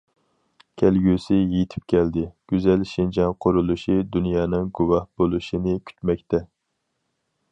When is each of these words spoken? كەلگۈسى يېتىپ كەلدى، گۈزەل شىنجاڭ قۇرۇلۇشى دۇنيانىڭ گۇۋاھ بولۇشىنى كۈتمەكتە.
كەلگۈسى 0.81 1.35
يېتىپ 1.55 1.83
كەلدى، 1.93 2.23
گۈزەل 2.53 2.87
شىنجاڭ 2.93 3.37
قۇرۇلۇشى 3.47 3.99
دۇنيانىڭ 4.17 4.73
گۇۋاھ 4.79 5.07
بولۇشىنى 5.21 5.79
كۈتمەكتە. 5.91 6.43